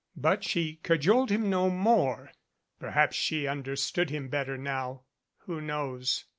[0.15, 2.31] But she cajoled him no more.
[2.79, 5.03] Perhaps she understood him better now.
[5.45, 6.25] Who knows?